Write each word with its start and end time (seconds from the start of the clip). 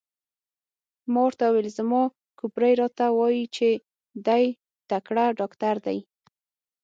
ما 1.11 1.21
ورته 1.25 1.43
وویل: 1.47 1.67
زما 1.79 2.01
کوپړۍ 2.39 2.73
راته 2.81 3.05
وایي 3.19 3.43
چې 3.55 3.67
دی 4.25 4.43
تکړه 4.89 5.25
ډاکټر 5.39 5.75
دی. 5.85 5.97